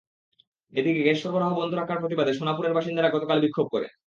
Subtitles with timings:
[0.73, 3.87] এদিকে গ্যাস সরবরাহ বন্ধ রাখার প্রতিবাদে সোনাপুরের বাসিন্দারা গতকাল বিক্ষোভ করে।